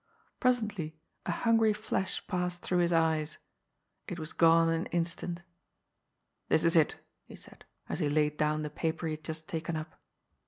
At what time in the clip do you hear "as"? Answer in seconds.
7.87-7.99